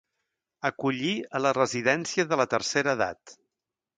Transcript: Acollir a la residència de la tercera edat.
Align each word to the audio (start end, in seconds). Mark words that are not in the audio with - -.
Acollir 0.69 1.11
a 1.39 1.41
la 1.47 1.51
residència 1.57 2.27
de 2.31 2.41
la 2.43 2.47
tercera 2.57 2.99
edat. 3.01 3.37